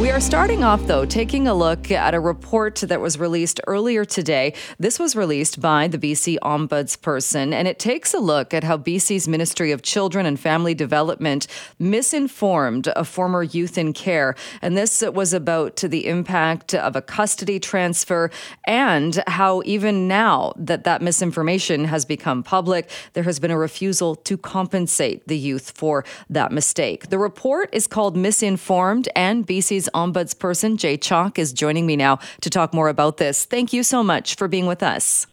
[0.00, 4.04] We are starting off, though, taking a look at a report that was released earlier
[4.04, 4.54] today.
[4.78, 9.26] This was released by the BC Ombudsperson, and it takes a look at how BC's
[9.26, 11.48] Ministry of Children and Family Development
[11.80, 14.36] misinformed a former youth in care.
[14.62, 18.30] And this was about the impact of a custody transfer
[18.68, 24.14] and how, even now that that misinformation has become public, there has been a refusal
[24.14, 27.08] to compensate the youth for that mistake.
[27.10, 32.50] The report is called Misinformed, and BC's ombudsperson, Jay Chalke, is joining me now to
[32.50, 33.44] talk more about this.
[33.44, 35.26] Thank you so much for being with us.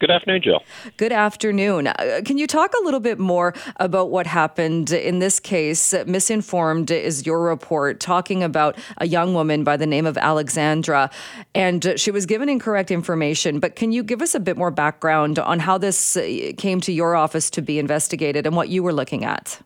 [0.00, 0.62] Good afternoon, Jill.
[0.96, 1.86] Good afternoon.
[1.86, 5.94] Uh, can you talk a little bit more about what happened in this case?
[6.06, 11.10] Misinformed is your report talking about a young woman by the name of Alexandra,
[11.54, 13.60] and she was given incorrect information.
[13.60, 16.92] But can you give us a bit more background on how this uh, came to
[16.92, 19.60] your office to be investigated and what you were looking at?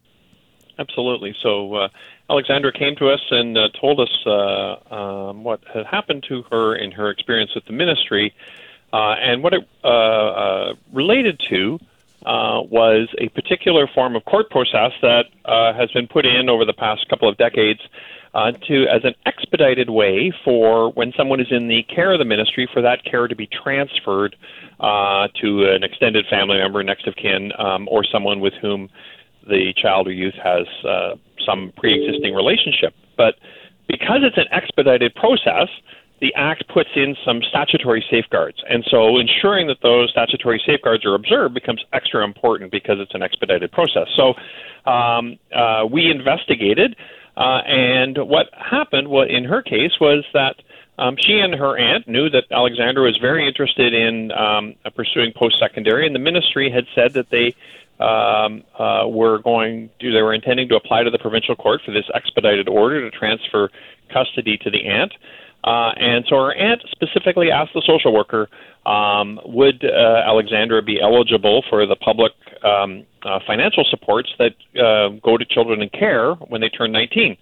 [0.78, 1.34] Absolutely.
[1.42, 1.88] So, uh,
[2.30, 6.76] Alexandra came to us and uh, told us uh, um, what had happened to her
[6.76, 8.34] in her experience with the ministry,
[8.92, 11.78] uh, and what it uh, uh, related to
[12.26, 16.72] uh, was a particular form of court process that has been put in over the
[16.72, 17.80] past couple of decades
[18.66, 22.68] to as an expedited way for when someone is in the care of the ministry
[22.72, 24.36] for that care to be transferred
[24.80, 28.90] to an extended family member, next of kin, um, or someone with whom
[29.48, 31.14] the child or youth has uh,
[31.48, 32.94] some pre-existing relationship.
[33.16, 33.36] But
[33.88, 35.68] because it's an expedited process,
[36.20, 38.58] the Act puts in some statutory safeguards.
[38.68, 43.22] And so ensuring that those statutory safeguards are observed becomes extra important because it's an
[43.22, 44.08] expedited process.
[44.16, 44.34] So
[44.90, 46.96] um, uh, we investigated,
[47.36, 50.56] uh, and what happened in her case was that
[50.98, 55.56] um, she and her aunt knew that Alexandra was very interested in um, pursuing post
[55.60, 57.54] secondary, and the ministry had said that they
[58.00, 61.92] um, uh, were going to, they were intending to apply to the provincial court for
[61.92, 63.70] this expedited order to transfer
[64.12, 65.12] custody to the aunt.
[65.64, 68.48] Uh, and so her aunt specifically asked the social worker,
[68.86, 72.32] um, would uh, Alexandra be eligible for the public
[72.64, 77.36] um, uh, financial supports that uh, go to children in care when they turn 19?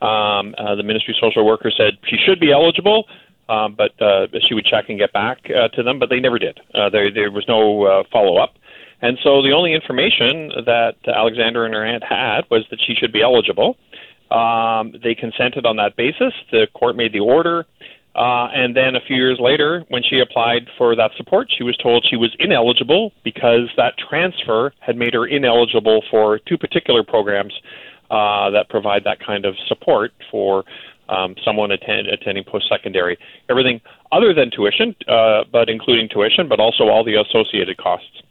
[0.00, 3.06] Um, uh, the ministry social worker said she should be eligible,
[3.48, 6.38] um, but uh, she would check and get back uh, to them, but they never
[6.38, 6.58] did.
[6.74, 8.54] Uh, there, there was no uh, follow up.
[9.02, 13.12] And so the only information that Alexandra and her aunt had was that she should
[13.12, 13.76] be eligible.
[14.30, 16.32] Um, they consented on that basis.
[16.50, 17.66] The court made the order.
[18.14, 21.76] Uh, and then a few years later, when she applied for that support, she was
[21.78, 27.54] told she was ineligible because that transfer had made her ineligible for two particular programs
[28.10, 30.64] uh, that provide that kind of support for
[31.08, 33.18] um, someone attend, attending post secondary.
[33.48, 33.80] Everything
[34.12, 38.22] other than tuition, uh, but including tuition, but also all the associated costs.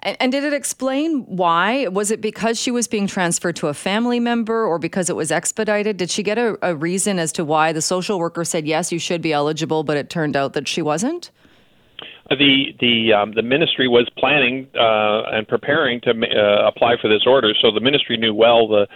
[0.00, 1.88] And, and, did it explain why?
[1.88, 5.30] Was it because she was being transferred to a family member or because it was
[5.30, 5.96] expedited?
[5.96, 8.98] Did she get a, a reason as to why the social worker said, yes, you
[8.98, 11.30] should be eligible, but it turned out that she wasn't?
[12.30, 17.08] Uh, the the um, the ministry was planning uh, and preparing to uh, apply for
[17.08, 18.86] this order, so the ministry knew well the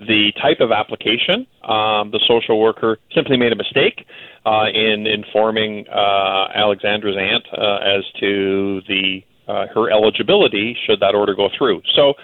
[0.00, 1.46] the type of application.
[1.62, 4.06] Um, the social worker simply made a mistake
[4.44, 11.14] uh, in informing uh, Alexandra's aunt uh, as to the uh, her eligibility should that
[11.14, 11.82] order go through.
[11.94, 12.14] So,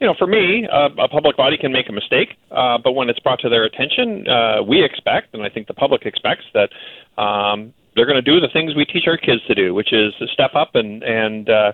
[0.00, 3.08] you know, for me, uh, a public body can make a mistake, uh, but when
[3.08, 6.70] it's brought to their attention, uh, we expect, and I think the public expects, that
[7.20, 10.12] um, they're going to do the things we teach our kids to do, which is
[10.32, 11.72] step up and and uh,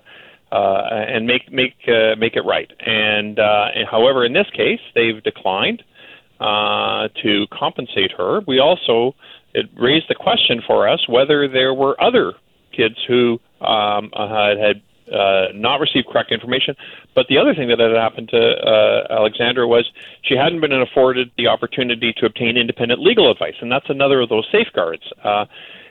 [0.52, 2.70] uh, and make make uh, make it right.
[2.80, 5.82] And, uh, and however, in this case, they've declined
[6.40, 8.40] uh, to compensate her.
[8.46, 9.14] We also
[9.54, 12.34] it raised the question for us whether there were other
[12.76, 14.82] kids who um, had, had
[15.12, 16.74] uh, not received correct information.
[17.14, 19.90] But the other thing that had happened to uh, Alexandra was
[20.22, 24.28] she hadn't been afforded the opportunity to obtain independent legal advice, and that's another of
[24.28, 25.02] those safeguards.
[25.24, 25.46] Uh,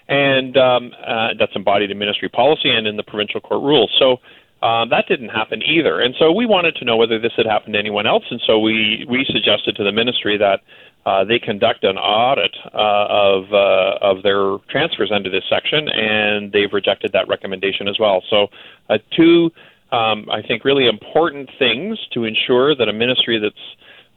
[0.08, 3.94] and um, uh, that's embodied in ministry policy and in the provincial court rules.
[4.00, 4.18] So
[4.66, 6.02] um, that didn't happen either.
[6.02, 8.60] And so we wanted to know whether this had happened to anyone else, and so
[8.60, 10.62] we we suggested to the ministry that
[11.06, 16.52] uh, they conduct an audit uh, of uh, of their transfers under this section, and
[16.52, 18.22] they've rejected that recommendation as well.
[18.30, 18.48] So,
[18.90, 19.52] uh, two,
[19.92, 23.56] um, I think, really important things to ensure that a ministry that's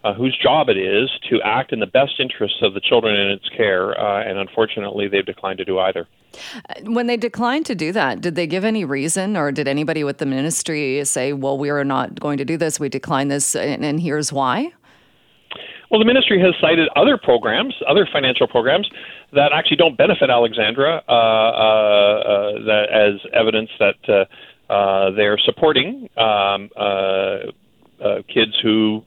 [0.04, 3.28] uh, whose job it is to act in the best interests of the children in
[3.30, 6.08] its care, and unfortunately, they've declined to do either.
[6.84, 10.18] When they declined to do that, did they give any reason, or did anybody with
[10.18, 12.80] the ministry say, "Well, we are not going to do this.
[12.80, 14.72] We decline this, and, and here's why"?
[15.92, 18.88] Well, the ministry has cited other programs, other financial programs
[19.34, 25.36] that actually don't benefit Alexandra uh, uh, uh, that as evidence that uh, uh, they're
[25.44, 26.70] supporting um,
[28.32, 29.04] kids who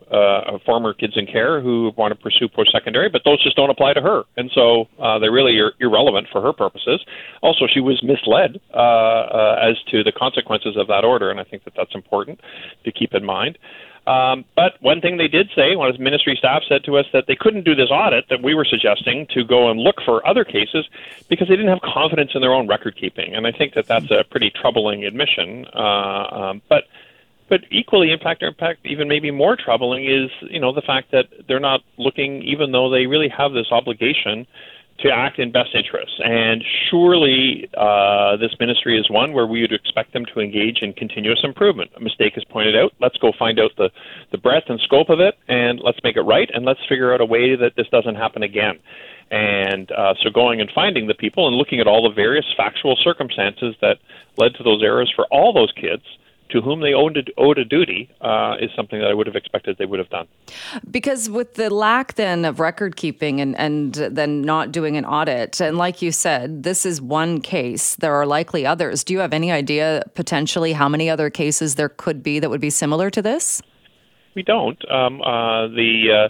[0.63, 4.01] former kids in care who want to pursue post-secondary, but those just don't apply to
[4.01, 7.03] her, and so uh, they really are irrelevant for her purposes.
[7.41, 11.73] Also, she was misled as to the consequences of that order, and I think that
[11.75, 12.39] that's important
[12.83, 13.57] to keep in mind.
[14.07, 17.05] Um, but one thing they did say, one of the ministry staff said to us
[17.11, 20.25] that they couldn't do this audit that we were suggesting to go and look for
[20.27, 20.87] other cases
[21.27, 24.11] because they didn't have confidence in their own record keeping, and I think that that's
[24.11, 25.65] a pretty troubling admission.
[25.73, 26.83] Uh, um, but
[27.47, 31.11] but equally, in fact, in fact, even maybe more troubling is you know the fact
[31.11, 34.45] that they're not looking, even though they really have this obligation
[34.99, 36.19] to act in best interests.
[36.23, 40.93] And surely uh, this ministry is one where we would expect them to engage in
[40.93, 41.91] continuous improvement.
[41.97, 42.93] A mistake is pointed out.
[43.01, 43.89] Let's go find out the,
[44.31, 47.19] the breadth and scope of it, and let's make it right, and let's figure out
[47.19, 48.79] a way that this doesn't happen again.
[49.31, 52.95] And uh, so going and finding the people and looking at all the various factual
[52.95, 53.97] circumstances that
[54.37, 56.03] led to those errors for all those kids–
[56.55, 59.35] to whom they owed a, owed a duty uh, is something that I would have
[59.35, 60.27] expected they would have done.
[60.89, 65.59] Because with the lack then of record keeping and, and then not doing an audit,
[65.59, 69.03] and like you said, this is one case, there are likely others.
[69.03, 72.61] Do you have any idea potentially how many other cases there could be that would
[72.61, 73.61] be similar to this?
[74.33, 74.79] We don't.
[74.89, 76.29] Um, uh, the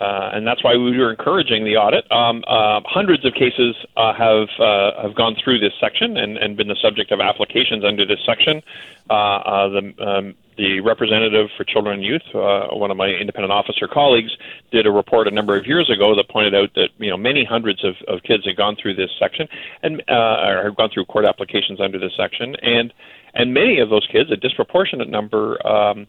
[0.00, 2.10] uh, and that's why we were encouraging the audit.
[2.10, 6.56] Um, uh, hundreds of cases uh, have uh, have gone through this section and, and
[6.56, 8.62] been the subject of applications under this section.
[9.10, 13.88] Uh, uh, the um, the representative for children and youth, one of my independent officer
[13.88, 14.30] colleagues,
[14.70, 17.44] did a report a number of years ago that pointed out that you know many
[17.44, 19.48] hundreds of, of kids had gone through this section
[19.82, 22.92] and or have gone through court applications under this section, and
[23.34, 25.64] and many of those kids, a disproportionate number.
[25.66, 26.06] Um,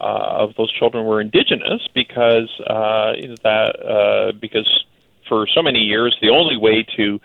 [0.00, 3.12] of those children were indigenous because uh,
[3.42, 4.84] that uh, because
[5.28, 7.20] for so many years the only way to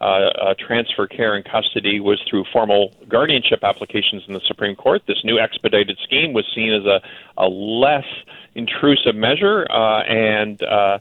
[0.00, 5.02] uh, uh, transfer care and custody was through formal guardianship applications in the Supreme Court.
[5.08, 7.00] This new expedited scheme was seen as a,
[7.36, 8.06] a less
[8.54, 10.98] intrusive measure, uh, and uh,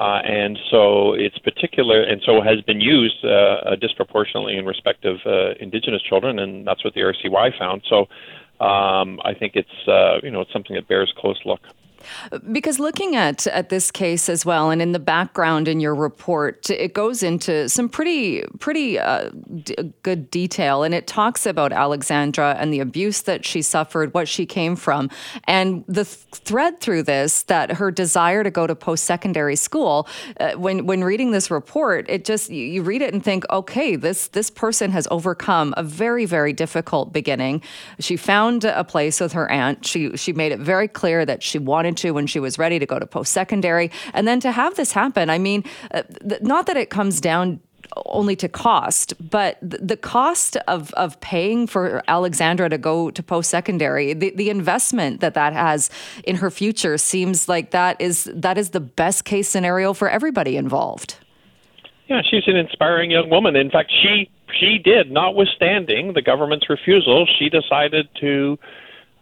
[0.00, 5.04] uh, and so it's particular, and so has been used uh, uh, disproportionately in respect
[5.04, 7.82] of uh, Indigenous children, and that's what the RCY found.
[7.86, 8.08] So
[8.60, 11.60] um, I think it's uh, you know it's something that bears close look.
[12.52, 16.70] Because looking at at this case as well, and in the background in your report,
[16.70, 19.30] it goes into some pretty pretty uh,
[19.62, 24.28] d- good detail, and it talks about Alexandra and the abuse that she suffered, what
[24.28, 25.10] she came from,
[25.44, 30.08] and the th- thread through this that her desire to go to post secondary school.
[30.38, 33.96] Uh, when when reading this report, it just you, you read it and think, okay,
[33.96, 37.62] this this person has overcome a very very difficult beginning.
[37.98, 39.86] She found a place with her aunt.
[39.86, 42.86] She she made it very clear that she wanted into when she was ready to
[42.86, 43.90] go to post secondary.
[44.14, 47.60] And then to have this happen, I mean, uh, th- not that it comes down
[48.06, 53.50] only to cost, but the cost of, of paying for Alexandra to go to post
[53.50, 55.90] secondary, the, the investment that that has
[56.24, 60.56] in her future seems like that is that is the best case scenario for everybody
[60.56, 61.16] involved.
[62.06, 63.56] Yeah, she's an inspiring young woman.
[63.56, 68.58] In fact, she she did, notwithstanding the government's refusal, she decided to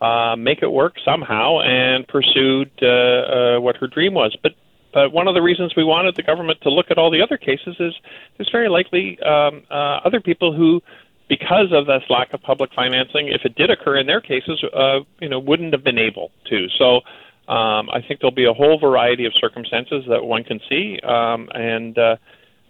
[0.00, 4.36] uh, make it work somehow and pursued uh, uh, what her dream was.
[4.42, 4.52] But
[4.92, 7.36] but one of the reasons we wanted the government to look at all the other
[7.36, 7.94] cases is
[8.36, 10.80] there's very likely um, uh, other people who,
[11.28, 15.00] because of this lack of public financing, if it did occur in their cases, uh,
[15.20, 16.68] you know, wouldn't have been able to.
[16.78, 17.00] So.
[17.48, 21.48] Um, I think there'll be a whole variety of circumstances that one can see, um,
[21.54, 22.16] and uh,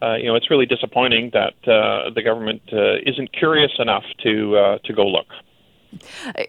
[0.01, 4.57] uh, you know it's really disappointing that uh, the government uh, isn't curious enough to
[4.57, 5.27] uh, to go look.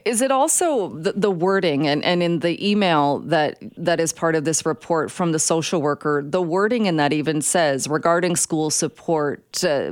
[0.03, 4.35] Is it also the, the, wording and, and in the email that that is part
[4.35, 8.69] of this report from the social worker, the wording in that even says regarding school
[8.69, 9.91] support uh,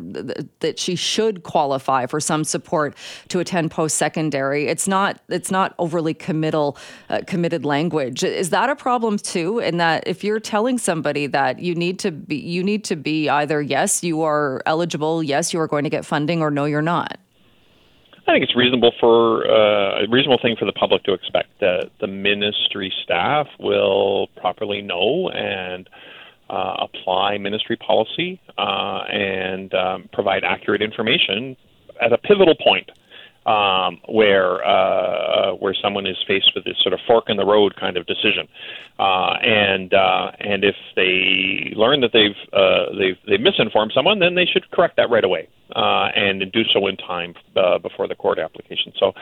[0.59, 2.95] that she should qualify for some support
[3.29, 4.67] to attend post secondary.
[4.67, 6.77] It's not it's not overly committal
[7.09, 8.23] uh, committed language.
[8.23, 9.59] Is that a problem too?
[9.59, 13.29] In that if you're telling somebody that you need to be you need to be
[13.29, 16.81] either yes you are eligible, yes you are going to get funding, or no you're
[16.81, 17.17] not.
[18.27, 21.91] I think it's reasonable for uh, a reasonable thing for the public to expect that
[22.01, 25.89] the ministry staff will properly know and
[26.49, 31.55] uh, apply ministry policy uh, and um, provide accurate information
[32.01, 32.89] at a pivotal point
[33.47, 37.75] um, where uh, where someone is faced with this sort of fork in the road
[37.79, 38.47] kind of decision,
[38.99, 44.35] uh, and uh, and if they learn that they've uh, they've they've misinformed someone, then
[44.35, 45.47] they should correct that right away.
[45.75, 48.93] Uh, and do so in time uh, before the court application.
[48.97, 49.13] So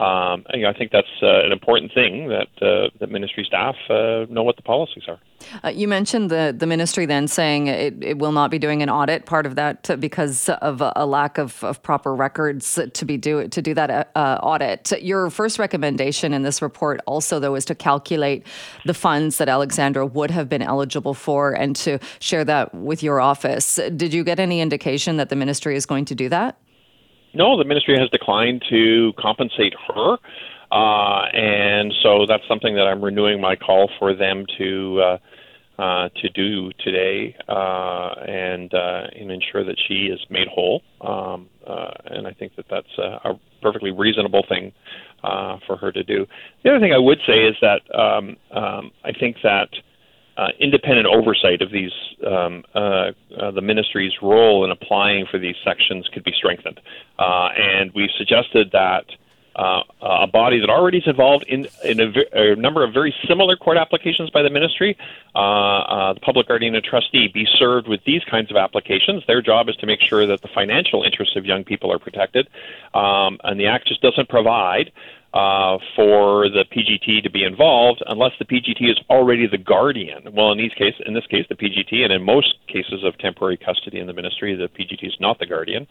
[0.00, 4.26] um, you know, I think that's uh, an important thing that uh, ministry staff uh,
[4.28, 5.20] know what the policies are.
[5.62, 8.90] Uh, you mentioned the, the ministry then saying it, it will not be doing an
[8.90, 9.24] audit.
[9.24, 13.62] Part of that because of a, lack of, of proper records to be do to
[13.62, 14.90] do that uh, audit.
[15.00, 18.46] Your first recommendation in this report also though is to calculate
[18.86, 23.20] the funds that Alexandra would have been eligible for and to share that with your
[23.20, 23.78] office.
[23.94, 26.58] Did you get any indication that the ministry is going to do that?
[27.34, 30.18] No, the ministry has declined to compensate her.
[30.70, 35.18] Uh, and so that's something that I'm renewing my call for them to uh,
[35.78, 40.82] uh, to do today uh, and uh, and ensure that she is made whole.
[41.00, 44.72] Um, uh, and I think that that's a, a perfectly reasonable thing
[45.22, 46.26] uh, for her to do.
[46.62, 49.68] The other thing I would say is that um, um, I think that
[50.36, 51.92] uh, independent oversight of these
[52.26, 56.80] um, uh, uh, the ministry's role in applying for these sections could be strengthened,
[57.18, 59.04] uh, and we've suggested that.
[59.56, 63.54] Uh, a body that already is involved in, in a, a, number of very similar
[63.54, 64.98] court applications by the ministry,
[65.36, 69.22] uh, the public guardian and trustee, be served with these kinds of applications.
[69.28, 72.48] Their job is to make sure that the financial interests of young people are protected,
[72.94, 74.90] um, and the Act just doesn't provide
[75.34, 80.28] uh, for the PGT to be involved unless the PGT is already the guardian.
[80.32, 83.56] Well, in these case, in this case, the PGT, and in most cases of temporary
[83.56, 85.88] custody in the ministry, the PGT is not the guardian,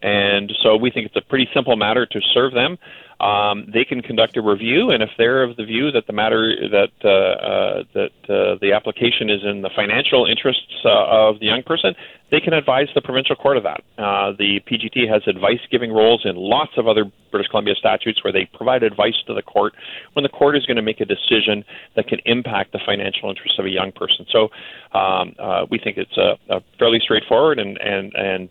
[0.00, 2.78] and so we think it's a pretty simple matter to serve them.
[3.20, 6.52] Um, they can conduct a review, and if they're of the view that the matter
[6.70, 11.46] that uh, uh, that uh, the application is in the financial interests uh, of the
[11.46, 11.94] young person,
[12.30, 13.80] they can advise the provincial court of that.
[13.96, 18.32] Uh, the PGT has advice giving roles in lots of other British Columbia statutes where
[18.32, 19.74] they provide advice to the court
[20.12, 23.58] when the court is going to make a decision that can impact the financial interests
[23.58, 24.26] of a young person.
[24.30, 24.50] So
[24.92, 28.48] um, uh, we think it's a, a, fairly straightforward and, and, and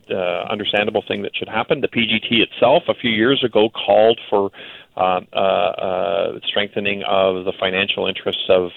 [0.50, 1.82] understandable thing that should happen.
[1.82, 4.52] The PGT itself, a few years ago, called for
[4.98, 8.72] uh, uh, uh, strengthening of the financial interests of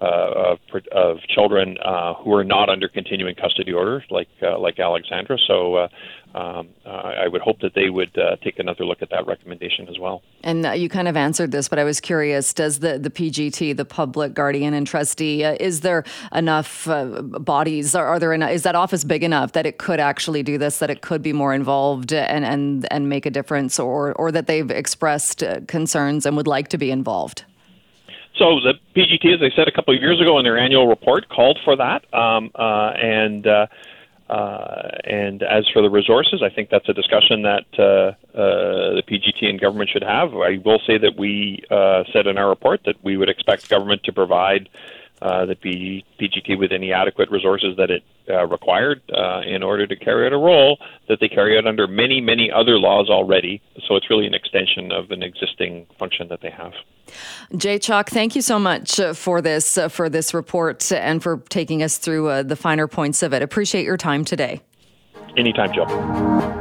[0.00, 0.04] uh,
[0.52, 0.58] of,
[0.92, 5.36] of children uh, who are not under continuing custody orders, like uh, like Alexandra.
[5.46, 5.88] So uh,
[6.34, 9.88] um, uh, I would hope that they would uh, take another look at that recommendation
[9.88, 10.22] as well.
[10.44, 13.84] And you kind of answered this, but I was curious: Does the the PGT, the
[13.84, 17.96] Public Guardian and Trustee, is there enough bodies?
[17.96, 20.78] Are, are there enough, is that office big enough that it could actually do this?
[20.78, 24.46] That it could be more involved and and and make a difference, or or that
[24.46, 27.44] they've expressed concerns and would like to be involved?
[28.38, 31.28] So the PGT, as I said a couple of years ago in their annual report,
[31.28, 33.66] called for that, um, uh, and uh,
[34.28, 37.82] uh, and as for the resources, I think that's a discussion that uh,
[38.38, 40.34] uh, the PGT and government should have.
[40.34, 44.04] I will say that we uh, said in our report that we would expect government
[44.04, 44.68] to provide
[45.20, 49.86] uh, the P- PGT with any adequate resources that it uh, required uh, in order
[49.86, 53.62] to carry out a role that they carry out under many, many other laws already.
[53.86, 56.72] So it's really an extension of an existing function that they have.
[57.56, 61.38] Jay Chalke, thank you so much uh, for this uh, for this report and for
[61.48, 63.42] taking us through uh, the finer points of it.
[63.42, 64.60] Appreciate your time today.
[65.36, 66.57] Anytime, Joe.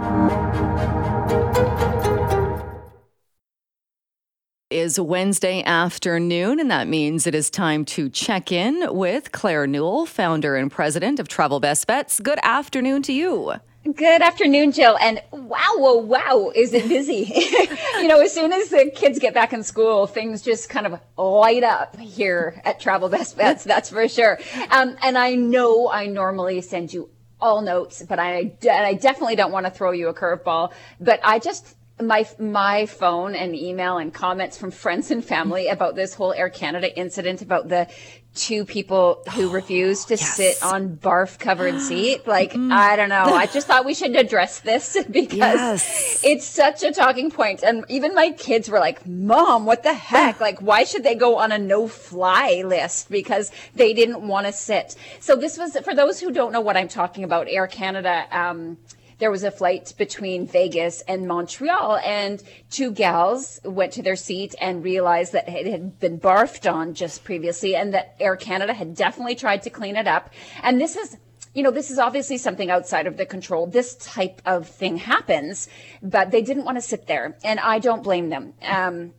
[4.88, 10.06] Is Wednesday afternoon, and that means it is time to check in with Claire Newell,
[10.06, 12.22] founder and president of Travel Best Bets.
[12.22, 13.56] Good afternoon to you.
[13.84, 14.98] Good afternoon, Jill.
[15.01, 17.29] And wow, whoa, wow, is it busy?
[17.98, 21.01] you know, as soon as the kids get back in school, things just kind of
[21.17, 24.39] light up here at Travel Best Bets, that's for sure.
[24.72, 27.10] Um, and I know I normally send you
[27.41, 30.72] all notes, but I, I definitely don't want to throw you a curveball.
[31.01, 35.96] But I just my my phone and email and comments from friends and family about
[35.96, 37.88] this whole Air Canada incident about the
[38.36, 40.36] two people who refused to yes.
[40.36, 42.27] sit on barf covered seat.
[42.27, 42.72] Like mm.
[42.72, 43.24] I don't know.
[43.24, 46.22] I just thought we should address this because yes.
[46.24, 47.63] it's such a talking point.
[47.63, 50.39] And even my kids were like, "Mom, what the heck?
[50.48, 54.54] like why should they go on a no fly list because they didn't want to
[54.54, 57.48] sit?" So this was for those who don't know what I'm talking about.
[57.50, 58.77] Air Canada um,
[59.19, 64.55] there was a flight between Vegas and Montreal, and two gals went to their seat
[64.62, 68.95] and realized that it had been barfed on just previously, and that Air Canada had
[68.95, 70.33] definitely tried to clean it up.
[70.62, 71.17] And this is
[71.53, 73.65] you know, this is obviously something outside of the control.
[73.65, 75.67] This type of thing happens,
[76.03, 78.53] but they didn't want to sit there, and I don't blame them.
[78.62, 79.13] Um,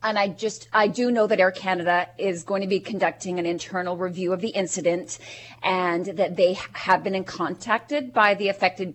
[0.00, 3.46] and I just, I do know that Air Canada is going to be conducting an
[3.46, 5.18] internal review of the incident
[5.62, 8.94] and that they have been contacted by the affected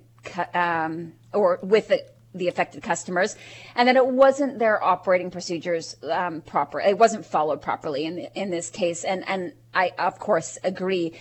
[0.53, 3.35] um, or with the, the affected customers,
[3.75, 6.79] and that it wasn't their operating procedures um, proper.
[6.79, 11.13] It wasn't followed properly in in this case, and and I of course agree.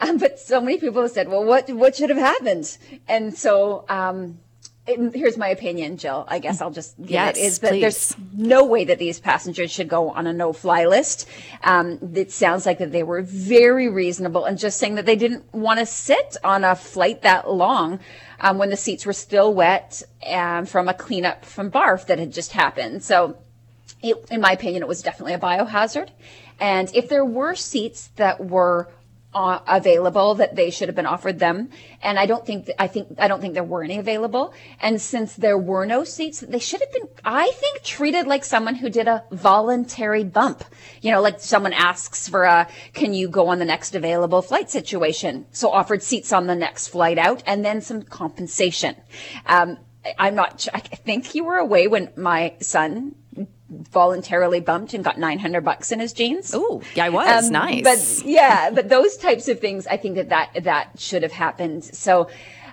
[0.00, 2.76] Um, but so many people have said, well, what what should have happened?
[3.08, 3.84] And so.
[3.88, 4.38] Um,
[4.86, 6.24] here's my opinion, Jill.
[6.28, 7.40] I guess I'll just give yes, it.
[7.40, 7.80] Is that please.
[7.80, 11.28] there's no way that these passengers should go on a no-fly list.
[11.62, 15.52] Um, it sounds like that they were very reasonable and just saying that they didn't
[15.54, 18.00] want to sit on a flight that long
[18.40, 22.32] um, when the seats were still wet um, from a cleanup from barf that had
[22.32, 23.04] just happened.
[23.04, 23.36] So,
[24.02, 26.08] it, in my opinion, it was definitely a biohazard.
[26.58, 28.88] And if there were seats that were
[29.34, 31.70] uh, available that they should have been offered them.
[32.02, 34.52] And i don't think i think i don't think there were any available.
[34.80, 38.74] And since there were no seats they should have been i think treated like someone
[38.74, 40.64] who did a voluntary bump.
[41.00, 44.70] You know like someone asks for a can you go on the next available flight
[44.70, 45.46] situation?
[45.52, 48.96] So offered seats on the next flight out and then some compensation.
[49.46, 49.78] Um,
[50.18, 53.14] i'm not i think you were away when my son
[53.68, 56.52] voluntarily bumped and got 900 bucks in his jeans.
[56.54, 57.46] Oh, yeah, I was.
[57.46, 57.82] Um, nice.
[58.20, 61.84] But yeah, but those types of things, I think that that, that should have happened.
[61.84, 62.28] So,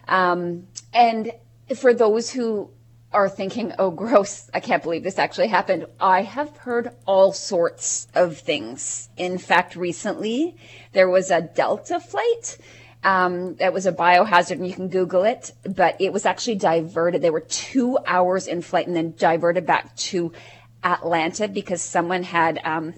[0.08, 1.32] um, and
[1.76, 2.70] for those who
[3.12, 5.86] are thinking, oh, gross, I can't believe this actually happened.
[6.00, 9.10] I have heard all sorts of things.
[9.18, 10.58] In fact, recently
[10.94, 12.58] there was a Delta flight.
[13.02, 17.22] Um, that was a biohazard and you can Google it, but it was actually diverted.
[17.22, 20.34] They were two hours in flight and then diverted back to
[20.84, 22.94] Atlanta because someone had um,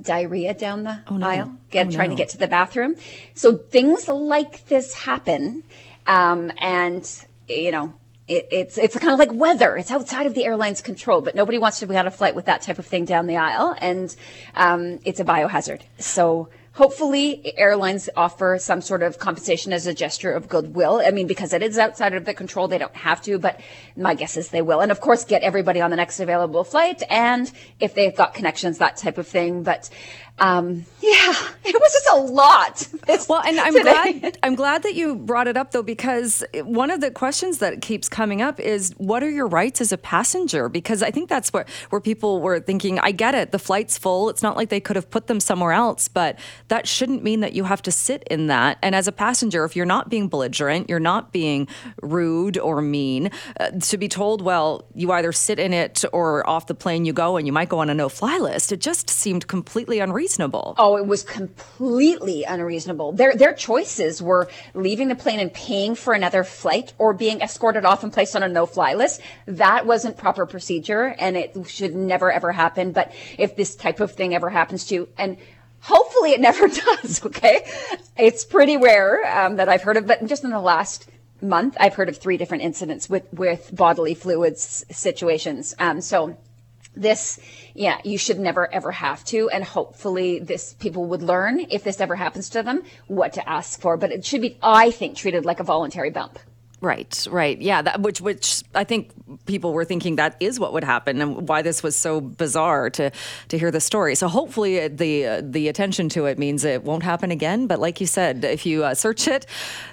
[0.00, 1.26] diarrhea down the oh, no.
[1.26, 2.16] aisle, get, oh, trying no.
[2.16, 2.96] to get to the bathroom.
[3.34, 5.64] So things like this happen,
[6.06, 7.08] um, and
[7.48, 7.94] you know.
[8.28, 9.76] It, it's it's kind of like weather.
[9.76, 12.44] It's outside of the airline's control, but nobody wants to be on a flight with
[12.44, 14.14] that type of thing down the aisle, and
[14.54, 15.80] um, it's a biohazard.
[15.98, 21.02] So hopefully airlines offer some sort of compensation as a gesture of goodwill.
[21.04, 23.60] I mean, because it is outside of the control, they don't have to, but
[23.96, 24.80] my guess is they will.
[24.80, 27.02] And of course, get everybody on the next available flight.
[27.10, 27.50] And
[27.80, 29.62] if they've got connections, that type of thing.
[29.62, 29.90] But
[30.40, 32.88] um, yeah, it was just a lot.
[33.28, 37.00] Well, and I'm glad I'm glad that you brought it up though, because one of
[37.00, 40.68] the questions that keeps coming up is what are your rights as a passenger?
[40.68, 42.98] Because I think that's where where people were thinking.
[43.00, 44.30] I get it, the flight's full.
[44.30, 47.52] It's not like they could have put them somewhere else, but that shouldn't mean that
[47.52, 48.78] you have to sit in that.
[48.82, 51.68] And as a passenger, if you're not being belligerent, you're not being
[52.00, 56.66] rude or mean, uh, to be told, well, you either sit in it or off
[56.66, 58.72] the plane you go, and you might go on a no-fly list.
[58.72, 60.74] It just seemed completely unreasonable unreasonable.
[60.78, 63.12] Oh, it was completely unreasonable.
[63.12, 67.84] Their their choices were leaving the plane and paying for another flight or being escorted
[67.84, 69.20] off and placed on a no-fly list.
[69.46, 72.92] That wasn't proper procedure and it should never ever happen.
[72.92, 75.36] But if this type of thing ever happens to you and
[75.80, 76.68] hopefully it never
[77.02, 77.66] does, okay?
[78.16, 81.08] It's pretty rare um, that I've heard of, but just in the last
[81.42, 85.74] month, I've heard of three different incidents with, with bodily fluids situations.
[85.78, 86.36] Um, so
[86.94, 87.38] this
[87.74, 92.00] yeah you should never ever have to and hopefully this people would learn if this
[92.00, 95.44] ever happens to them what to ask for but it should be i think treated
[95.44, 96.38] like a voluntary bump
[96.82, 97.82] Right, right, yeah.
[97.82, 99.10] That, which, which I think
[99.44, 103.10] people were thinking that is what would happen, and why this was so bizarre to
[103.48, 104.14] to hear the story.
[104.14, 107.66] So hopefully, the uh, the attention to it means it won't happen again.
[107.66, 109.44] But like you said, if you uh, search it,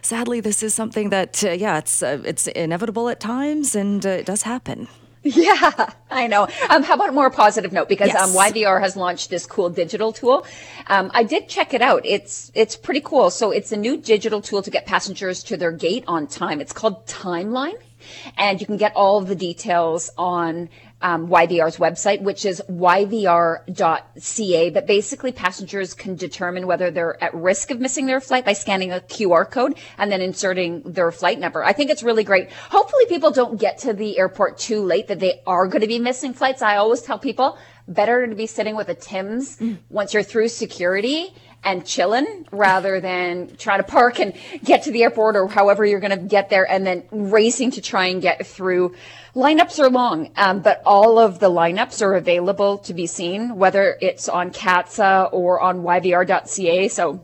[0.01, 4.09] sadly, this is something that uh, yeah, it's uh, it's inevitable at times, and uh,
[4.09, 4.87] it does happen.
[5.35, 6.47] Yeah, I know.
[6.69, 7.89] Um, how about a more positive note?
[7.89, 8.35] Because um, yes.
[8.35, 10.45] um, YVR has launched this cool digital tool.
[10.87, 12.05] Um, I did check it out.
[12.05, 13.29] It's it's pretty cool.
[13.29, 16.61] So it's a new digital tool to get passengers to their gate on time.
[16.61, 17.77] It's called Timeline,
[18.37, 20.69] and you can get all the details on
[21.01, 24.69] um, YVR's website, which is yvr.ca.
[24.71, 28.91] But basically, passengers can determine whether they're at risk of missing their flight by scanning
[28.91, 31.63] a QR code and then inserting their flight number.
[31.63, 32.51] I think it's really great.
[32.51, 35.99] Hopefully, people don't get to the airport too late that they are going to be
[35.99, 36.61] missing flights.
[36.61, 37.57] I always tell people
[37.87, 39.77] better to be sitting with a Tim's mm.
[39.89, 45.03] once you're through security and chilling rather than try to park and get to the
[45.03, 48.45] airport or however you're going to get there and then racing to try and get
[48.45, 48.95] through
[49.37, 53.95] Lineups are long, um, but all of the lineups are available to be seen, whether
[54.01, 56.87] it's on CATSA or on yvr.ca.
[56.87, 57.23] So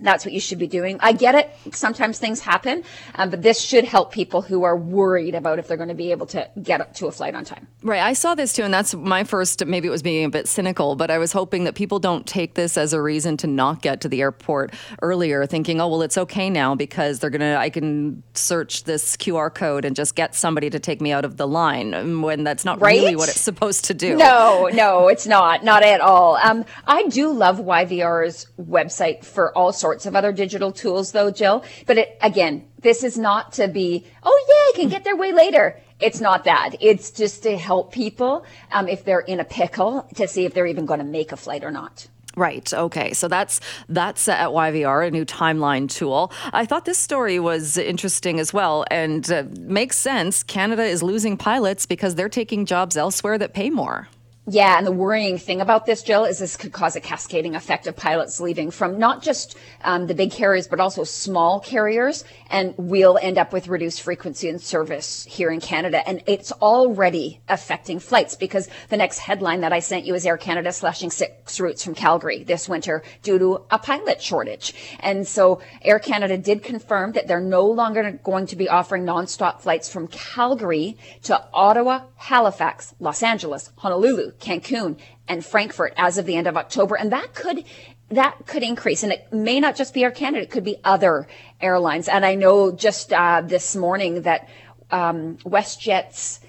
[0.00, 0.98] that's what you should be doing.
[1.00, 1.74] I get it.
[1.74, 5.76] Sometimes things happen, um, but this should help people who are worried about if they're
[5.76, 7.66] going to be able to get to a flight on time.
[7.82, 8.02] Right.
[8.02, 9.64] I saw this too, and that's my first.
[9.64, 12.54] Maybe it was being a bit cynical, but I was hoping that people don't take
[12.54, 16.18] this as a reason to not get to the airport earlier, thinking, "Oh, well, it's
[16.18, 17.56] okay now because they're gonna.
[17.56, 21.36] I can search this QR code and just get somebody to take me out of
[21.36, 22.98] the line." When that's not right?
[22.98, 24.16] really what it's supposed to do.
[24.16, 25.64] No, no, it's not.
[25.64, 26.36] Not at all.
[26.36, 31.64] Um, I do love YVR's website for all sorts of other digital tools though, Jill.
[31.86, 35.32] But it, again, this is not to be, oh yeah, I can get their way
[35.32, 35.80] later.
[36.00, 36.76] It's not that.
[36.80, 40.66] It's just to help people um, if they're in a pickle to see if they're
[40.66, 42.06] even going to make a flight or not.
[42.36, 42.72] Right.
[42.72, 43.14] Okay.
[43.14, 46.30] So that's that's at YVR, a new timeline tool.
[46.52, 50.42] I thought this story was interesting as well, and uh, makes sense.
[50.42, 54.08] Canada is losing pilots because they're taking jobs elsewhere that pay more.
[54.48, 57.88] Yeah, and the worrying thing about this, Jill, is this could cause a cascading effect
[57.88, 62.22] of pilots leaving from not just um, the big carriers, but also small carriers.
[62.48, 66.08] And we'll end up with reduced frequency and service here in Canada.
[66.08, 70.36] And it's already affecting flights because the next headline that I sent you is Air
[70.36, 74.74] Canada slashing six routes from Calgary this winter due to a pilot shortage.
[75.00, 79.62] And so Air Canada did confirm that they're no longer going to be offering nonstop
[79.62, 86.36] flights from Calgary to Ottawa, Halifax, Los Angeles, Honolulu, Cancun, and Frankfurt as of the
[86.36, 86.96] end of October.
[86.96, 87.64] And that could
[88.08, 89.02] that could increase.
[89.02, 90.42] And it may not just be air canada.
[90.42, 91.26] It could be other
[91.60, 92.08] airlines.
[92.08, 94.48] And i know just uh, this morning that
[94.90, 96.40] um, westjet's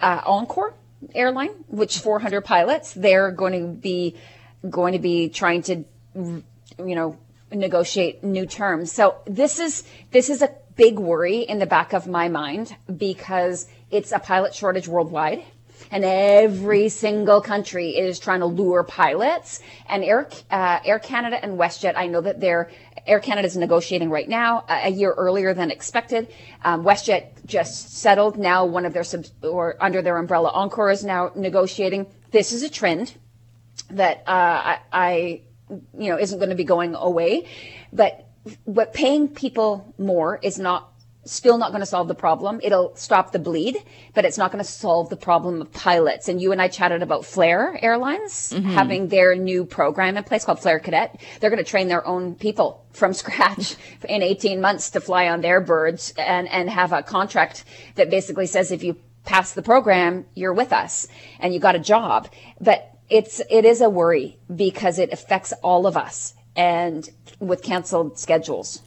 [0.00, 0.74] uh, encore
[1.14, 4.16] airline which 400 pilots they're going to be
[4.70, 5.84] going to be trying to
[6.14, 6.42] you
[6.78, 7.18] know
[7.52, 8.92] negotiate new terms.
[8.92, 13.68] So this is this is a big worry in the back of my mind because
[13.90, 15.44] it's a pilot shortage worldwide
[15.94, 19.60] and every single country is trying to lure pilots.
[19.88, 22.68] And Air uh, Air Canada and WestJet, I know that they're
[23.06, 26.34] Air Canada is negotiating right now, a year earlier than expected.
[26.64, 28.36] Um, WestJet just settled.
[28.36, 32.06] Now one of their subs or under their umbrella, Encore is now negotiating.
[32.32, 33.14] This is a trend
[33.90, 37.46] that uh, I, I, you know, isn't going to be going away.
[37.92, 38.26] But
[38.64, 40.93] what paying people more is not
[41.24, 42.60] still not going to solve the problem.
[42.62, 43.76] It'll stop the bleed,
[44.14, 46.28] but it's not going to solve the problem of pilots.
[46.28, 48.68] And you and I chatted about Flair Airlines mm-hmm.
[48.70, 51.20] having their new program in place called Flair Cadet.
[51.40, 53.76] They're going to train their own people from scratch
[54.08, 57.64] in 18 months to fly on their birds and, and have a contract
[57.96, 61.08] that basically says if you pass the program, you're with us
[61.40, 62.28] and you got a job.
[62.60, 67.08] But it's, it is a worry because it affects all of us and
[67.40, 68.82] with canceled schedules.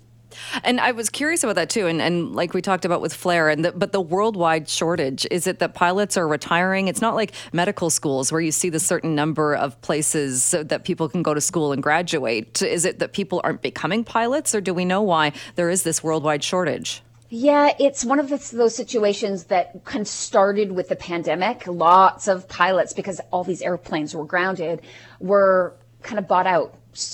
[0.63, 1.87] And I was curious about that too.
[1.87, 5.47] And, and like we talked about with Flair, and the, but the worldwide shortage is
[5.47, 6.87] it that pilots are retiring?
[6.87, 10.83] It's not like medical schools where you see the certain number of places so that
[10.83, 12.61] people can go to school and graduate.
[12.61, 16.03] Is it that people aren't becoming pilots, or do we know why there is this
[16.03, 17.01] worldwide shortage?
[17.29, 21.67] Yeah, it's one of those situations that kind of started with the pandemic.
[21.67, 24.81] Lots of pilots, because all these airplanes were grounded,
[25.19, 26.73] were kind of bought out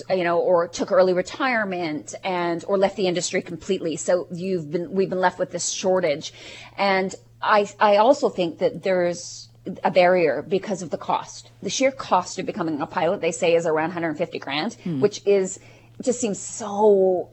[0.09, 3.95] you know, or took early retirement and or left the industry completely.
[3.97, 6.33] So you've been we've been left with this shortage,
[6.77, 9.49] and I I also think that there's
[9.83, 11.51] a barrier because of the cost.
[11.61, 14.99] The sheer cost of becoming a pilot, they say, is around 150 grand, hmm.
[14.99, 15.59] which is
[16.01, 17.29] just seems so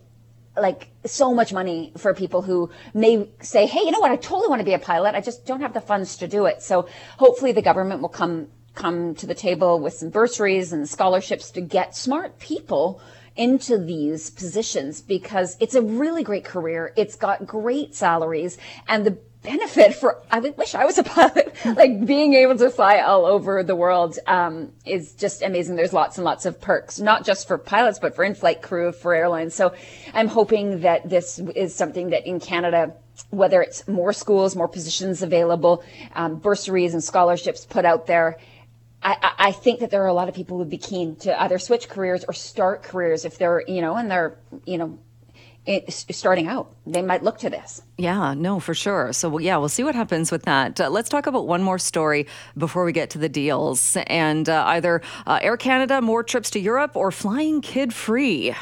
[0.57, 4.49] like so much money for people who may say, hey, you know what, I totally
[4.49, 5.15] want to be a pilot.
[5.15, 6.63] I just don't have the funds to do it.
[6.63, 11.51] So hopefully the government will come come to the table with some bursaries and scholarships
[11.53, 13.01] to get smart people
[13.37, 16.93] into these positions because it's a really great career.
[16.97, 21.55] It's got great salaries and the benefit for I wish I was a pilot.
[21.65, 25.77] like being able to fly all over the world um, is just amazing.
[25.77, 29.15] There's lots and lots of perks, not just for pilots, but for in-flight crew, for
[29.15, 29.55] airlines.
[29.55, 29.75] So
[30.13, 32.95] I'm hoping that this is something that in Canada
[33.29, 38.39] whether it's more schools, more positions available, um, bursaries and scholarships put out there,
[39.03, 41.43] I, I think that there are a lot of people who would be keen to
[41.43, 44.37] either switch careers or start careers if they're, you know, and they're,
[44.67, 44.99] you know,
[45.89, 46.75] starting out.
[46.87, 47.83] They might look to this.
[47.97, 49.13] Yeah, no, for sure.
[49.13, 50.81] So, yeah, we'll see what happens with that.
[50.81, 53.97] Uh, let's talk about one more story before we get to the deals.
[54.07, 58.55] And uh, either uh, Air Canada, more trips to Europe, or flying kid free.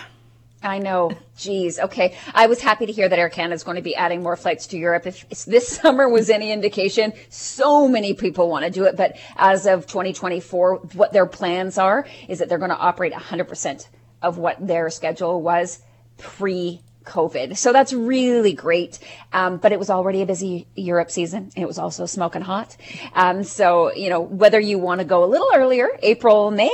[0.63, 1.13] I know.
[1.37, 1.79] Geez.
[1.79, 2.17] Okay.
[2.35, 4.67] I was happy to hear that Air Canada is going to be adding more flights
[4.69, 5.07] to Europe.
[5.07, 8.97] If this summer was any indication, so many people want to do it.
[8.97, 13.89] But as of 2024, what their plans are is that they're going to operate 100%
[14.23, 15.81] of what their schedule was
[16.17, 17.57] pre COVID.
[17.57, 18.99] So that's really great.
[19.33, 21.51] Um, but it was already a busy Europe season.
[21.57, 22.77] It was also smoking hot.
[23.15, 26.71] Um, so, you know, whether you want to go a little earlier, April, May,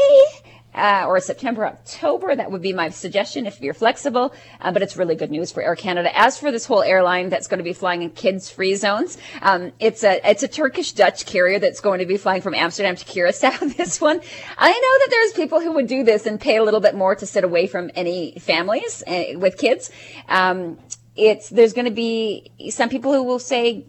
[0.74, 2.34] uh, or September, October.
[2.34, 4.34] That would be my suggestion if you're flexible.
[4.60, 6.16] Uh, but it's really good news for Air Canada.
[6.16, 10.04] As for this whole airline that's going to be flying in kids-free zones, um, it's
[10.04, 13.52] a it's a Turkish Dutch carrier that's going to be flying from Amsterdam to Curacao.
[13.74, 14.20] This one,
[14.56, 17.14] I know that there's people who would do this and pay a little bit more
[17.16, 19.90] to sit away from any families uh, with kids.
[20.28, 20.78] Um,
[21.16, 23.84] it's there's going to be some people who will say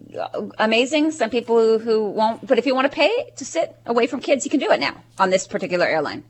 [0.59, 2.45] amazing, some people who, who won't.
[2.45, 4.79] But if you want to pay to sit away from kids, you can do it
[4.79, 6.23] now on this particular airline.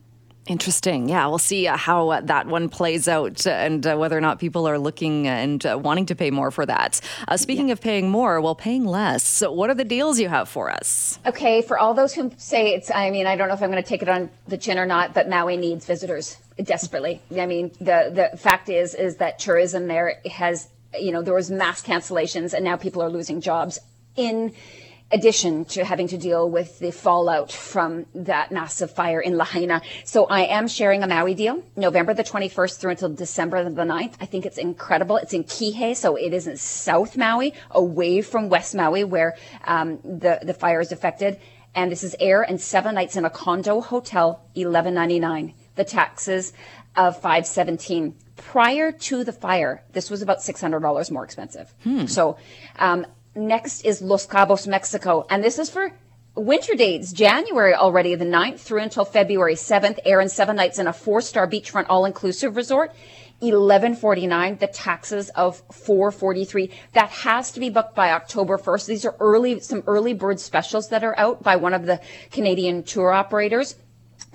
[0.48, 1.10] Interesting.
[1.10, 4.22] Yeah, we'll see uh, how uh, that one plays out uh, and uh, whether or
[4.22, 7.02] not people are looking and uh, wanting to pay more for that.
[7.28, 7.74] Uh, speaking yeah.
[7.74, 9.24] of paying more, well, paying less.
[9.24, 11.18] So what are the deals you have for us?
[11.26, 13.82] Okay, for all those who say it's, I mean, I don't know if I'm going
[13.82, 17.22] to take it on the chin or not, but Maui needs visitors desperately.
[17.36, 21.50] I mean, the the fact is is that tourism there has, you know, there was
[21.50, 23.80] mass cancellations and now people are losing jobs
[24.16, 24.54] in
[25.12, 29.82] addition to having to deal with the fallout from that massive fire in Lahaina.
[30.04, 34.16] So I am sharing a Maui deal, November the 21st through until December the 9th.
[34.20, 35.18] I think it's incredible.
[35.18, 40.00] It's in Kihei, so it is in South Maui, away from West Maui, where um,
[40.04, 41.40] the, the fire is affected.
[41.76, 45.54] And this is air and seven nights in a condo hotel, 11.99.
[45.76, 46.54] The taxes
[46.96, 51.74] of 517 prior to the fire, this was about $600 more expensive.
[51.84, 52.06] Hmm.
[52.06, 52.38] So,
[52.80, 55.26] um, next is Los Cabos, Mexico.
[55.30, 55.92] And this is for
[56.36, 60.00] winter dates, January already, the 9th through until February 7th.
[60.06, 62.92] Air and seven nights in a four star beachfront all inclusive resort.
[63.40, 69.16] 1149 the taxes of 443 that has to be booked by october 1st these are
[69.20, 72.00] early some early bird specials that are out by one of the
[72.32, 73.76] canadian tour operators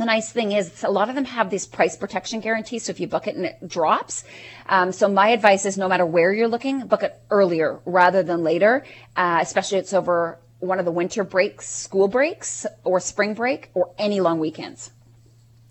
[0.01, 2.79] the nice thing is a lot of them have this price protection guarantee.
[2.79, 4.25] So if you book it and it drops,
[4.67, 8.43] um, so my advice is no matter where you're looking, book it earlier rather than
[8.43, 8.85] later,
[9.15, 13.71] uh, especially if it's over one of the winter breaks, school breaks, or spring break,
[13.75, 14.91] or any long weekends.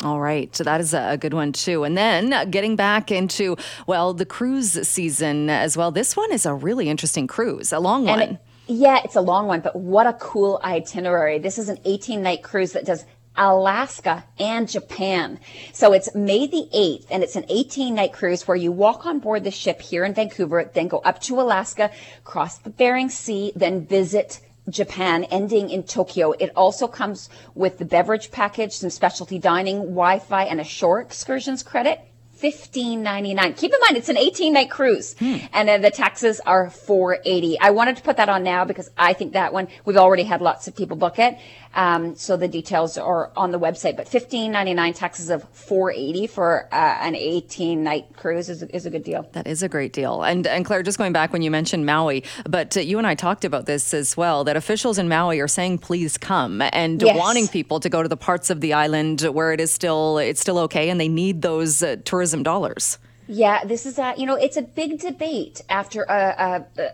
[0.03, 0.55] All right.
[0.55, 1.83] So that is a good one, too.
[1.83, 5.91] And then getting back into, well, the cruise season as well.
[5.91, 8.21] This one is a really interesting cruise, a long one.
[8.21, 8.37] It,
[8.67, 11.39] yeah, it's a long one, but what a cool itinerary.
[11.39, 13.03] This is an 18 night cruise that does
[13.39, 15.39] Alaska and Japan.
[15.73, 19.19] So it's May the 8th and it's an 18 night cruise where you walk on
[19.19, 21.89] board the ship here in Vancouver, then go up to Alaska,
[22.25, 26.33] cross the Bering Sea, then visit Japan, ending in Tokyo.
[26.33, 31.63] It also comes with the beverage package, some specialty dining, Wi-Fi, and a shore excursions
[31.63, 32.01] credit.
[32.31, 33.53] Fifteen ninety nine.
[33.53, 35.39] Keep in mind, it's an 18 night cruise hmm.
[35.51, 37.59] and uh, the taxes are 480.
[37.59, 40.41] I wanted to put that on now because I think that one, we've already had
[40.41, 41.37] lots of people book it.
[41.75, 46.97] Um, so the details are on the website, but 15.99 taxes of 480 for uh,
[47.01, 49.27] an 18 night cruise is, is a good deal.
[49.33, 50.23] That is a great deal.
[50.23, 53.15] And and Claire, just going back when you mentioned Maui, but uh, you and I
[53.15, 54.43] talked about this as well.
[54.43, 57.17] That officials in Maui are saying please come and yes.
[57.17, 60.41] wanting people to go to the parts of the island where it is still it's
[60.41, 62.97] still okay, and they need those uh, tourism dollars.
[63.27, 66.89] Yeah, this is a you know it's a big debate after a, a, a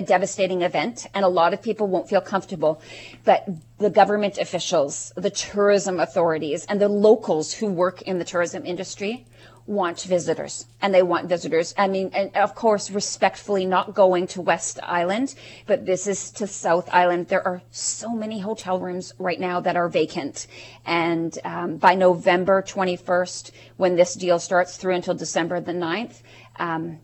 [0.00, 2.80] devastating event and a lot of people won't feel comfortable.
[3.24, 3.46] But
[3.78, 9.26] the government officials, the tourism authorities, and the locals who work in the tourism industry
[9.66, 11.74] want visitors and they want visitors.
[11.78, 15.34] I mean, and of course, respectfully not going to West Island,
[15.66, 17.28] but this is to South Island.
[17.28, 20.46] There are so many hotel rooms right now that are vacant.
[20.84, 26.22] And um, by November 21st, when this deal starts through until December the 9th,
[26.58, 26.98] um,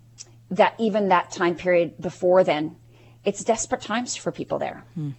[0.50, 2.76] that even that time period before then,
[3.24, 4.84] it's desperate times for people there.
[4.94, 5.10] Hmm.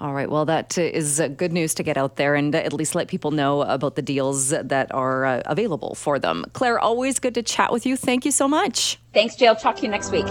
[0.00, 0.30] All right.
[0.30, 3.62] Well, that is good news to get out there and at least let people know
[3.62, 6.44] about the deals that are uh, available for them.
[6.52, 7.96] Claire, always good to chat with you.
[7.96, 9.00] Thank you so much.
[9.12, 9.56] Thanks, Jill.
[9.56, 10.26] Talk to you next week.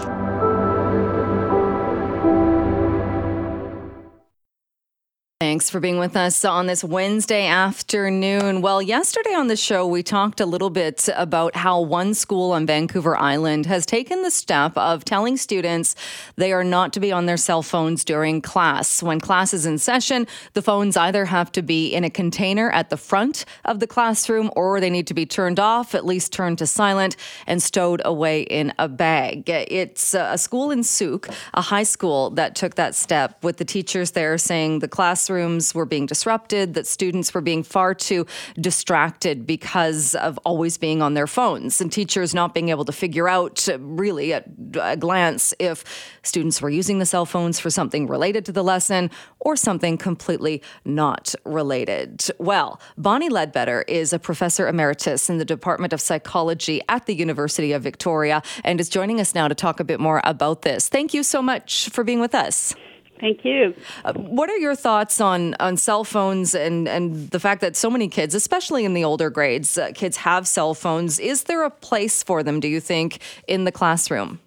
[5.40, 8.60] Thanks for being with us on this Wednesday afternoon.
[8.60, 12.66] Well, yesterday on the show, we talked a little bit about how one school on
[12.66, 15.94] Vancouver Island has taken the step of telling students
[16.34, 19.00] they are not to be on their cell phones during class.
[19.00, 22.90] When class is in session, the phones either have to be in a container at
[22.90, 26.58] the front of the classroom or they need to be turned off, at least turned
[26.58, 27.14] to silent,
[27.46, 29.48] and stowed away in a bag.
[29.48, 33.64] It's uh, a school in Sooke, a high school, that took that step with the
[33.64, 38.26] teachers there saying the class classrooms were being disrupted, that students were being far too
[38.58, 43.28] distracted because of always being on their phones, and teachers not being able to figure
[43.28, 44.44] out uh, really at
[44.80, 45.84] a glance if
[46.22, 49.10] students were using the cell phones for something related to the lesson
[49.40, 52.24] or something completely not related.
[52.38, 57.72] Well, Bonnie Leadbeater is a professor emeritus in the Department of Psychology at the University
[57.72, 60.88] of Victoria and is joining us now to talk a bit more about this.
[60.88, 62.74] Thank you so much for being with us.
[63.20, 63.74] Thank you.
[64.04, 67.90] Uh, what are your thoughts on, on cell phones and, and the fact that so
[67.90, 71.18] many kids, especially in the older grades, uh, kids have cell phones?
[71.18, 74.40] Is there a place for them, do you think, in the classroom?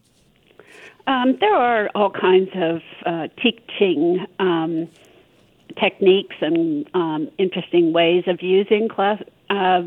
[1.08, 4.88] Um, there are all kinds of uh, teaching um,
[5.80, 9.82] techniques and um, interesting ways of using class, uh,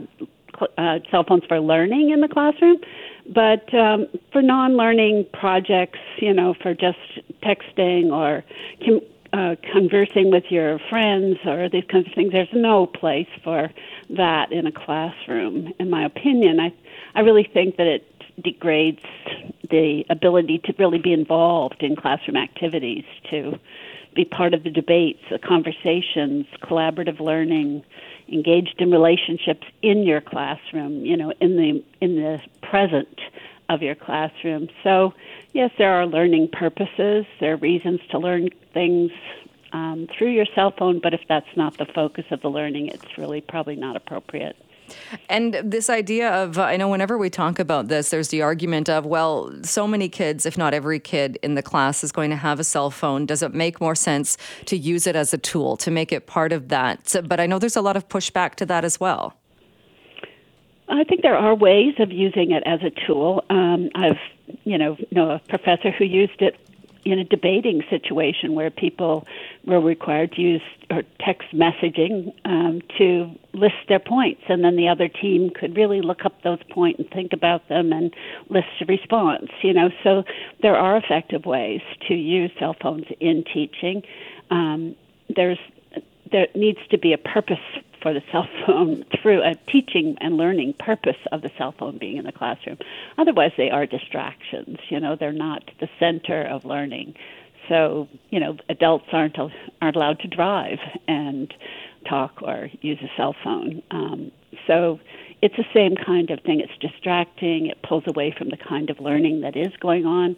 [0.58, 2.76] cl- uh, cell phones for learning in the classroom.
[3.26, 6.98] But um, for non learning projects, you know, for just
[7.42, 8.44] texting or
[8.84, 9.00] com-
[9.32, 12.32] uh, conversing with your friends or these kinds of things.
[12.32, 13.70] There's no place for
[14.10, 16.60] that in a classroom, in my opinion.
[16.60, 16.72] I
[17.14, 18.06] I really think that it
[18.42, 19.02] degrades
[19.70, 23.58] the ability to really be involved in classroom activities, to
[24.14, 27.82] be part of the debates, the conversations, collaborative learning,
[28.28, 33.20] engaged in relationships in your classroom, you know, in the in the present
[33.68, 34.68] of your classroom.
[34.82, 35.14] So,
[35.52, 37.26] yes, there are learning purposes.
[37.40, 39.10] There are reasons to learn things
[39.72, 43.18] um, through your cell phone, but if that's not the focus of the learning, it's
[43.18, 44.56] really probably not appropriate.
[45.28, 48.88] And this idea of, uh, I know whenever we talk about this, there's the argument
[48.88, 52.36] of, well, so many kids, if not every kid in the class, is going to
[52.36, 53.26] have a cell phone.
[53.26, 56.52] Does it make more sense to use it as a tool, to make it part
[56.52, 57.14] of that?
[57.24, 59.34] But I know there's a lot of pushback to that as well.
[60.88, 63.42] I think there are ways of using it as a tool.
[63.48, 64.18] Um, I've,
[64.64, 66.56] you know, know a professor who used it
[67.04, 69.26] in a debating situation where people
[69.66, 74.88] were required to use or text messaging um, to list their points, and then the
[74.88, 78.14] other team could really look up those points and think about them and
[78.48, 79.50] list a response.
[79.62, 80.24] You know, so
[80.62, 84.02] there are effective ways to use cell phones in teaching.
[84.50, 84.96] Um,
[85.34, 85.58] there's
[86.30, 87.58] there needs to be a purpose
[88.02, 92.16] for the cell phone through a teaching and learning purpose of the cell phone being
[92.16, 92.78] in the classroom.
[93.18, 94.78] Otherwise, they are distractions.
[94.88, 97.14] You know, they're not the center of learning.
[97.68, 99.38] So, you know, adults aren't
[99.80, 101.52] aren't allowed to drive and
[102.08, 103.82] talk or use a cell phone.
[103.90, 104.32] Um,
[104.66, 105.00] so,
[105.42, 106.60] it's the same kind of thing.
[106.60, 107.66] It's distracting.
[107.66, 110.36] It pulls away from the kind of learning that is going on,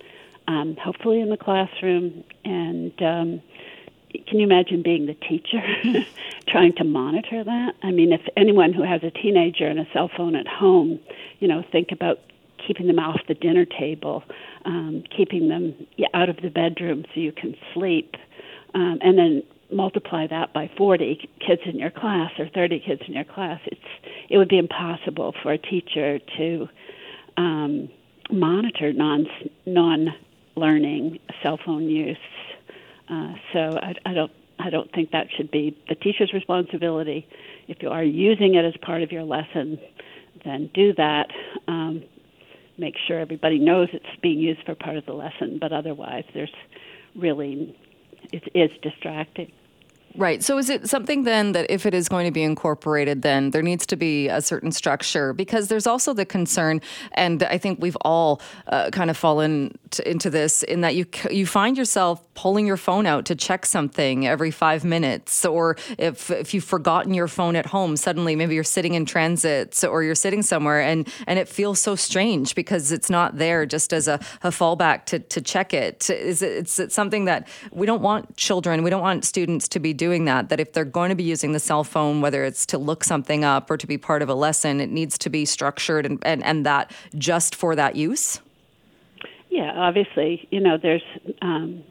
[0.48, 3.42] um, hopefully in the classroom, and um,
[4.26, 5.62] can you imagine being the teacher
[6.48, 7.74] trying to monitor that?
[7.82, 10.98] I mean, if anyone who has a teenager and a cell phone at home,
[11.38, 12.18] you know, think about
[12.66, 14.22] keeping them off the dinner table,
[14.64, 15.74] um, keeping them
[16.14, 18.14] out of the bedroom so you can sleep,
[18.74, 23.14] um, and then multiply that by 40 kids in your class or 30 kids in
[23.14, 23.60] your class.
[23.66, 23.80] It's
[24.28, 26.68] it would be impossible for a teacher to
[27.36, 27.88] um,
[28.30, 29.26] monitor non
[29.66, 30.08] non
[30.56, 32.16] learning cell phone use
[33.08, 37.28] uh, so I, I don't I don't think that should be the teacher's responsibility.
[37.68, 39.78] If you are using it as part of your lesson,
[40.44, 41.26] then do that.
[41.68, 42.02] Um,
[42.78, 46.52] make sure everybody knows it's being used for part of the lesson, but otherwise, there's
[47.14, 47.76] really
[48.32, 49.52] it is distracting.
[50.16, 50.42] Right.
[50.42, 53.60] So is it something then that if it is going to be incorporated, then there
[53.60, 55.34] needs to be a certain structure?
[55.34, 56.80] Because there's also the concern,
[57.12, 61.04] and I think we've all uh, kind of fallen to, into this, in that you
[61.30, 66.30] you find yourself pulling your phone out to check something every five minutes, or if
[66.30, 70.14] if you've forgotten your phone at home, suddenly maybe you're sitting in transit or you're
[70.14, 74.14] sitting somewhere, and and it feels so strange because it's not there just as a,
[74.42, 76.08] a fallback to to check it.
[76.08, 79.78] Is it, it's, it's something that we don't want children, we don't want students to
[79.78, 82.44] be doing doing that, that if they're going to be using the cell phone, whether
[82.44, 85.28] it's to look something up or to be part of a lesson, it needs to
[85.28, 88.40] be structured and, and, and that just for that use?
[89.50, 91.02] Yeah, obviously, you know, there's
[91.42, 91.82] um,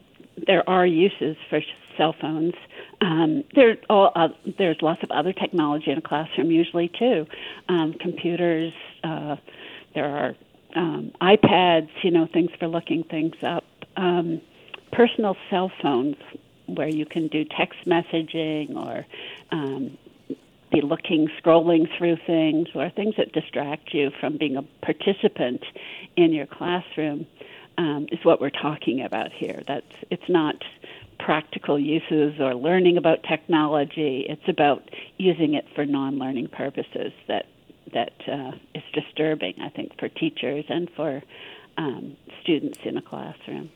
[0.46, 1.60] there are uses for
[1.96, 2.54] cell phones.
[3.00, 7.26] Um, there all, uh, there's lots of other technology in a classroom usually too,
[7.68, 8.72] um, computers.
[9.02, 9.36] Uh,
[9.94, 10.34] there are
[10.74, 13.64] um, iPads, you know, things for looking things up.
[13.96, 14.40] Um,
[14.92, 16.16] personal cell phones
[16.66, 19.06] where you can do text messaging or
[19.52, 19.96] um,
[20.72, 25.62] be looking, scrolling through things, or things that distract you from being a participant
[26.16, 27.26] in your classroom,
[27.78, 29.62] um, is what we're talking about here.
[29.66, 30.56] That's it's not
[31.18, 34.26] practical uses or learning about technology.
[34.28, 37.46] It's about using it for non-learning purposes that
[37.92, 41.22] that uh, is disturbing, I think, for teachers and for
[41.78, 43.70] um, students in a classroom.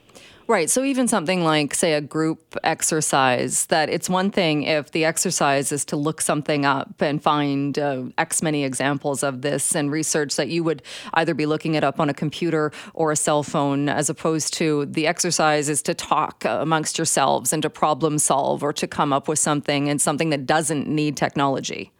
[0.51, 0.68] Right.
[0.68, 5.70] So even something like, say, a group exercise, that it's one thing if the exercise
[5.70, 10.35] is to look something up and find uh, X many examples of this and research
[10.35, 10.83] that you would
[11.14, 14.87] either be looking it up on a computer or a cell phone, as opposed to
[14.87, 19.29] the exercise is to talk amongst yourselves and to problem solve or to come up
[19.29, 21.92] with something and something that doesn't need technology.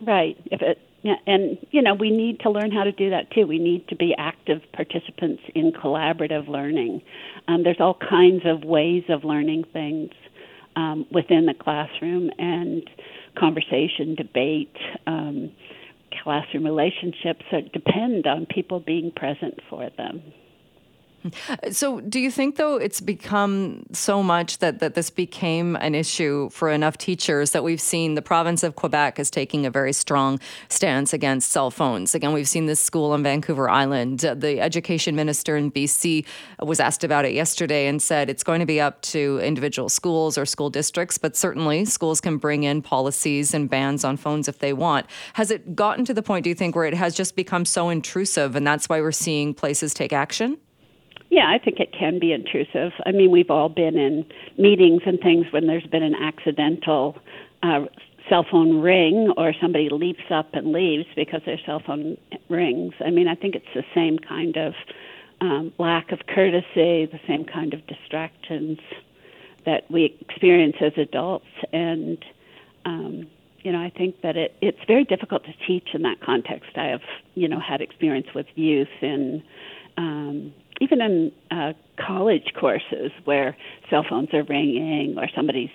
[0.00, 0.36] Right.
[0.46, 0.80] If it
[1.26, 3.46] and you know we need to learn how to do that too.
[3.46, 7.02] We need to be active participants in collaborative learning.
[7.46, 10.10] Um, there's all kinds of ways of learning things
[10.76, 12.88] um, within the classroom, and
[13.38, 15.52] conversation, debate, um,
[16.22, 20.22] classroom relationships that depend on people being present for them.
[21.24, 25.94] Uh, so, do you think, though, it's become so much that, that this became an
[25.94, 29.92] issue for enough teachers that we've seen the province of Quebec is taking a very
[29.92, 32.14] strong stance against cell phones?
[32.14, 34.24] Again, we've seen this school on Vancouver Island.
[34.24, 36.24] Uh, the education minister in BC
[36.60, 40.38] was asked about it yesterday and said it's going to be up to individual schools
[40.38, 44.58] or school districts, but certainly schools can bring in policies and bans on phones if
[44.58, 45.06] they want.
[45.34, 47.88] Has it gotten to the point, do you think, where it has just become so
[47.88, 50.58] intrusive and that's why we're seeing places take action?
[51.30, 52.92] Yeah, I think it can be intrusive.
[53.04, 54.24] I mean, we've all been in
[54.56, 57.18] meetings and things when there's been an accidental
[57.62, 57.84] uh,
[58.28, 62.16] cell phone ring or somebody leaps up and leaves because their cell phone
[62.48, 62.94] rings.
[63.04, 64.74] I mean, I think it's the same kind of
[65.40, 68.78] um, lack of courtesy, the same kind of distractions
[69.64, 71.46] that we experience as adults.
[71.72, 72.24] And,
[72.84, 73.28] um,
[73.62, 76.70] you know, I think that it, it's very difficult to teach in that context.
[76.76, 77.02] I have,
[77.34, 79.42] you know, had experience with youth in
[79.96, 83.56] um, even in uh, college courses where
[83.90, 85.70] cell phones are ringing or somebody's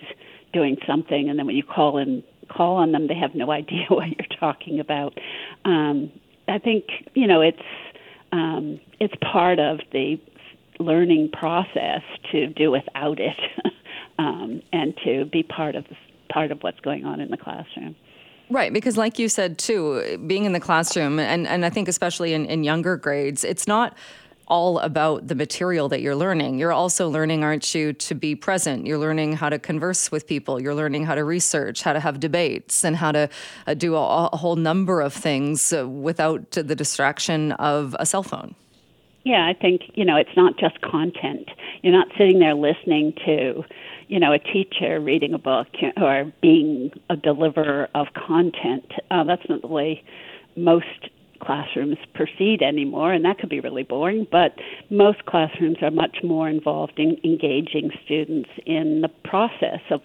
[0.54, 3.86] doing something, and then when you call and call on them, they have no idea
[3.90, 5.18] what you're talking about.
[5.66, 6.12] Um,
[6.48, 7.62] I think you know it's
[8.32, 10.20] um, it's part of the
[10.80, 12.02] learning process
[12.32, 13.38] to do without it,
[14.20, 15.86] um, and to be part of
[16.30, 17.96] part of what's going on in the classroom.
[18.50, 22.34] Right, because like you said too, being in the classroom, and, and I think especially
[22.34, 23.98] in, in younger grades, it's not
[24.48, 26.60] all about the material that you're learning.
[26.60, 28.86] You're also learning, aren't you, to be present.
[28.86, 30.62] You're learning how to converse with people.
[30.62, 33.30] You're learning how to research, how to have debates, and how to
[33.68, 38.24] uh, do a, a, whole number of things uh, without the distraction of a cell
[38.24, 38.56] phone.
[39.24, 41.50] Yeah, I think, you know, it's not just content.
[41.82, 43.64] You're not sitting there listening to,
[44.10, 48.92] you know, a teacher reading a book or being a deliverer of content.
[49.10, 50.04] Uh, that's not the way
[50.58, 51.10] most
[51.42, 54.28] classrooms proceed anymore, and that could be really boring.
[54.32, 54.56] But
[54.90, 60.02] most classrooms are much more involved in engaging students in the process of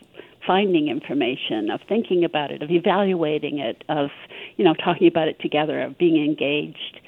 [0.46, 4.10] finding information, of thinking about it, of evaluating it, of
[4.56, 7.00] you know talking about it together, of being engaged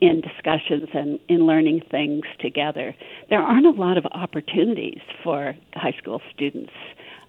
[0.00, 2.94] in discussions and in learning things together.
[3.30, 6.72] There aren't a lot of opportunities for high school students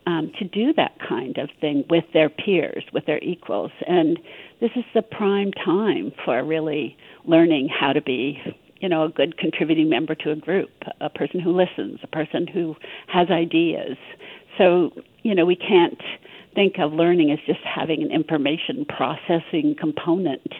[0.10, 3.72] um, to do that kind of thing with their peers, with their equals.
[3.88, 4.20] And
[4.60, 8.39] this is the prime time for really learning how to be,
[8.80, 12.47] you know, a good contributing member to a group, a person who listens, a person
[12.47, 12.76] who
[13.07, 13.97] has ideas.
[14.57, 14.91] So,
[15.22, 16.01] you know, we can't
[16.55, 20.51] think of learning as just having an information processing component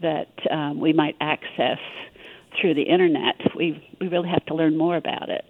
[0.00, 1.78] that um, we might access
[2.58, 3.36] through the internet.
[3.54, 5.44] We we really have to learn more about it.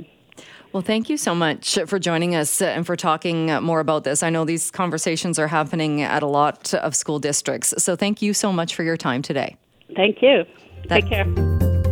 [0.75, 4.25] Well, thank you so much for joining us and for talking more about this.
[4.25, 7.73] I know these conversations are happening at a lot of school districts.
[7.79, 9.57] So thank you so much for your time today.
[9.95, 10.45] Thank you.
[10.89, 11.27] Take care.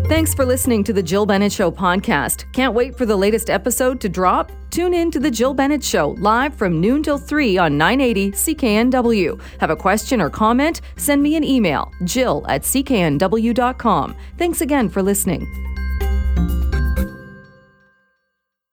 [0.09, 2.53] Thanks for listening to the Jill Bennett Show podcast.
[2.53, 4.51] Can't wait for the latest episode to drop?
[4.71, 9.41] Tune in to the Jill Bennett Show live from noon till 3 on 980 CKNW.
[9.61, 10.81] Have a question or comment?
[10.97, 14.17] Send me an email, jill at cknw.com.
[14.39, 15.72] Thanks again for listening.